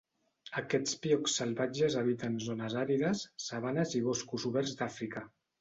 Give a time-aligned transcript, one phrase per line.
[0.61, 5.29] Aquests piocs salvatges habiten zones àrides, sabanes i boscos oberts d'Àfrica.